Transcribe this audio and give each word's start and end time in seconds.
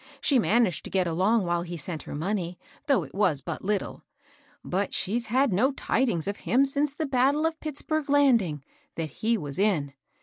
She 0.19 0.39
managed 0.39 0.83
to 0.85 0.89
get 0.89 1.05
along 1.05 1.45
while 1.45 1.61
he 1.61 1.77
sent 1.77 2.01
her 2.01 2.15
money, 2.15 2.57
though 2.87 3.03
it 3.03 3.13
was 3.13 3.39
but 3.41 3.61
Uttle; 3.61 4.01
but 4.63 4.95
she's 4.95 5.27
had 5.27 5.53
no 5.53 5.73
tidings 5.73 6.25
of 6.27 6.37
him 6.37 6.65
since 6.65 6.95
the 6.95 7.05
battle 7.05 7.45
of 7.45 7.59
Pittsburg 7.59 8.09
Landing, 8.09 8.63
that 8.95 9.11
he 9.21 9.37
was 9.37 9.59
in. 9.59 9.93